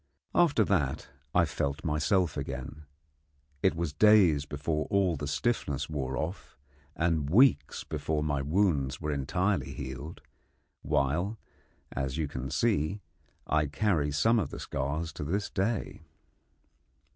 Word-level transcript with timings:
After 0.33 0.63
that 0.63 1.09
I 1.35 1.45
felt 1.45 1.83
myself 1.85 2.35
again. 2.35 2.85
It 3.61 3.75
was 3.75 3.93
days 3.93 4.45
before 4.47 4.87
all 4.89 5.15
the 5.15 5.27
stiffness 5.27 5.91
wore 5.91 6.17
off, 6.17 6.57
and 6.95 7.29
weeks 7.29 7.83
before 7.83 8.23
my 8.23 8.41
wounds 8.41 8.99
were 8.99 9.11
entirely 9.11 9.71
healed; 9.73 10.23
while, 10.81 11.37
as 11.91 12.17
you 12.17 12.27
can 12.27 12.49
see, 12.49 13.01
I 13.45 13.67
carry 13.67 14.09
some 14.11 14.39
of 14.39 14.49
the 14.49 14.59
scars 14.59 15.13
to 15.13 15.23
this 15.23 15.51
day. 15.51 16.01